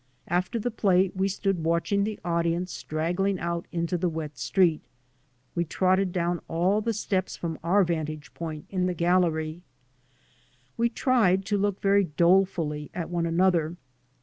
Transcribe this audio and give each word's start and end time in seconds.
After 0.29 0.57
the 0.57 0.71
play 0.71 1.11
we 1.13 1.27
stood 1.27 1.63
watching 1.63 2.05
the 2.05 2.19
audience 2.25 2.71
straggling 2.73 3.39
out 3.39 3.67
into 3.71 3.99
the 3.99 4.09
wet 4.09 4.35
street. 4.35 4.81
We 5.53 5.63
trotted 5.63 6.11
down 6.11 6.41
all 6.47 6.81
the 6.81 6.91
steps 6.91 7.37
from 7.37 7.59
our 7.63 7.83
vantage 7.83 8.33
point 8.33 8.65
in 8.71 8.87
the 8.87 8.95
gallery. 8.95 9.61
We 10.75 10.89
tried 10.89 11.45
to 11.45 11.57
look 11.59 11.83
very 11.83 12.03
dolefully 12.05 12.89
at 12.95 13.11
one 13.11 13.27
another. 13.27 13.75